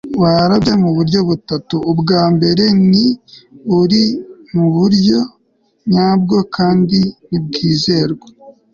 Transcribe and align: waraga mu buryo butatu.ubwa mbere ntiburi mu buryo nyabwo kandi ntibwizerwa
waraga 0.21 0.71
mu 0.81 0.89
buryo 0.97 1.19
butatu.ubwa 1.29 2.21
mbere 2.35 2.63
ntiburi 2.89 4.03
mu 4.55 4.67
buryo 4.75 5.19
nyabwo 5.91 6.37
kandi 6.55 6.99
ntibwizerwa 7.27 8.27